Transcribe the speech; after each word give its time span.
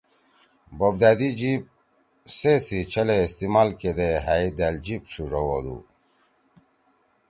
بوپدأدی 0.77 1.29
جیِب 1.39 1.63
سے 2.37 2.53
سی 2.65 2.79
چھلے 2.91 3.17
استعمال 3.25 3.69
کیدے 3.79 4.09
ہأئے 4.25 4.47
دأل 4.57 4.75
جیِب 4.85 5.01
ڇھیِڙَؤ 5.11 5.45
ہودُو۔ 5.49 5.77